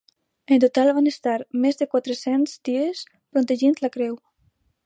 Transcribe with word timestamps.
En 0.53 0.61
total, 0.63 0.89
van 0.99 1.09
estar 1.11 1.35
més 1.67 1.79
de 1.83 1.87
quatre-cents 1.93 2.57
dies 2.71 3.07
protegint 3.19 3.81
la 3.87 3.93
creu. 3.99 4.19